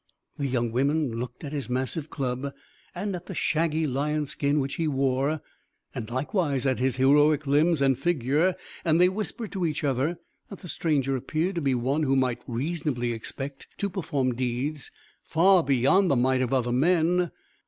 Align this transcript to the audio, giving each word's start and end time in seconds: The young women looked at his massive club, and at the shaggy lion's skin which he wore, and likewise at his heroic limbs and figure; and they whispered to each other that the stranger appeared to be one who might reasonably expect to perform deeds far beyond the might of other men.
The 0.39 0.47
young 0.47 0.71
women 0.71 1.19
looked 1.19 1.43
at 1.43 1.53
his 1.53 1.69
massive 1.69 2.09
club, 2.09 2.55
and 2.95 3.15
at 3.15 3.27
the 3.27 3.35
shaggy 3.35 3.85
lion's 3.85 4.31
skin 4.31 4.59
which 4.59 4.77
he 4.77 4.87
wore, 4.87 5.41
and 5.93 6.09
likewise 6.09 6.65
at 6.65 6.79
his 6.79 6.95
heroic 6.95 7.45
limbs 7.45 7.83
and 7.83 7.95
figure; 7.99 8.55
and 8.83 8.99
they 8.99 9.09
whispered 9.09 9.51
to 9.51 9.63
each 9.63 9.83
other 9.83 10.17
that 10.49 10.61
the 10.61 10.67
stranger 10.67 11.15
appeared 11.15 11.53
to 11.53 11.61
be 11.61 11.75
one 11.75 12.01
who 12.01 12.15
might 12.15 12.41
reasonably 12.47 13.11
expect 13.13 13.67
to 13.77 13.91
perform 13.91 14.33
deeds 14.33 14.89
far 15.21 15.61
beyond 15.63 16.09
the 16.09 16.15
might 16.15 16.41
of 16.41 16.51
other 16.51 16.71
men. 16.71 17.29